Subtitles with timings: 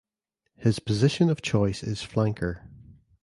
[0.55, 2.63] His position of choice is flanker.